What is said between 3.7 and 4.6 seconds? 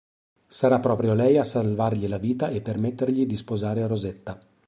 Rosetta.